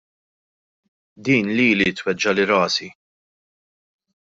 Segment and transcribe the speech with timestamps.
[1.27, 2.89] Din lili tweġġagħli rasi.